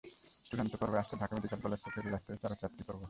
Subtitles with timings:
[0.47, 2.99] চূড়ান্ত পর্বে আসতে ঢাকা মেডিকেল কলেজকে পেরিয়ে আসতে হয়েছে আরও চারটি পর্ব।